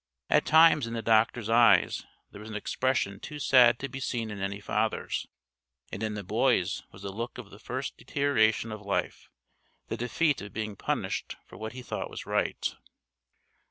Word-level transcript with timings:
At 0.31 0.47
times 0.47 0.87
in 0.87 0.95
the 0.95 1.03
doctor's 1.03 1.47
eyes 1.47 2.07
there 2.31 2.41
was 2.41 2.49
an 2.49 2.55
expression 2.55 3.19
too 3.19 3.37
sad 3.37 3.77
to 3.77 3.87
be 3.87 3.99
seen 3.99 4.31
in 4.31 4.41
any 4.41 4.59
father's; 4.59 5.27
and 5.91 6.01
in 6.01 6.15
the 6.15 6.23
boy's 6.23 6.81
was 6.91 7.03
the 7.03 7.11
look 7.11 7.37
of 7.37 7.51
the 7.51 7.59
first 7.59 7.97
deterioration 7.97 8.71
in 8.71 8.79
life 8.79 9.29
the 9.89 9.97
defeat 9.97 10.41
of 10.41 10.53
being 10.53 10.75
punished 10.75 11.35
for 11.45 11.57
what 11.57 11.73
he 11.73 11.83
thought 11.83 12.09
was 12.09 12.25
right. 12.25 12.75